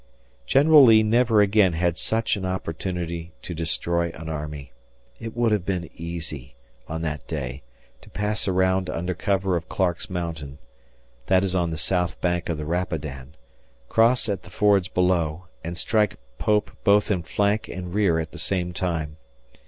General 0.47 0.83
Lee 0.85 1.03
never 1.03 1.41
again 1.43 1.73
had 1.73 1.95
such 1.95 2.35
an 2.35 2.43
opportunity 2.43 3.33
to 3.43 3.53
destroy 3.53 4.09
an 4.15 4.29
army. 4.29 4.71
It 5.19 5.37
would 5.37 5.51
have 5.51 5.63
been 5.63 5.91
easy, 5.95 6.55
on 6.87 7.03
that 7.03 7.27
day, 7.27 7.61
to 8.01 8.09
pass 8.09 8.47
around 8.47 8.89
under 8.89 9.13
cover 9.13 9.55
of 9.55 9.69
Clarke's 9.69 10.09
Mountain 10.09 10.57
that 11.27 11.43
is 11.43 11.55
on 11.55 11.69
the 11.69 11.77
south 11.77 12.19
bank 12.19 12.49
of 12.49 12.57
the 12.57 12.65
Rapidan 12.65 13.35
cross 13.89 14.27
at 14.27 14.41
the 14.41 14.49
fords 14.49 14.87
below, 14.87 15.45
and 15.63 15.77
strike 15.77 16.15
Pope 16.39 16.71
both 16.83 17.11
in 17.11 17.21
flank 17.21 17.67
and 17.67 17.93
rear 17.93 18.17
at 18.17 18.31
the 18.31 18.39
same 18.39 18.73
time. 18.73 19.17